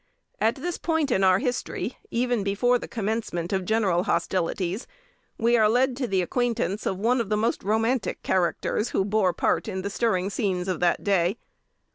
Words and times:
At 0.39 0.55
this 0.55 0.79
point 0.79 1.11
in 1.11 1.23
our 1.23 1.37
history, 1.37 1.95
even 2.09 2.43
before 2.43 2.79
the 2.79 2.87
commencement 2.87 3.53
of 3.53 3.65
general 3.65 4.05
hostilities, 4.05 4.87
we 5.37 5.55
are 5.55 5.69
led 5.69 5.95
to 5.97 6.07
the 6.07 6.23
acquaintance 6.23 6.87
of 6.87 6.97
one 6.97 7.21
of 7.21 7.29
the 7.29 7.37
most 7.37 7.61
romantic 7.63 8.23
characters 8.23 8.89
who 8.89 9.05
bore 9.05 9.31
part 9.31 9.67
in 9.67 9.83
the 9.83 9.91
stirring 9.91 10.31
scenes 10.31 10.67
of 10.67 10.79
that 10.79 11.03
day. 11.03 11.37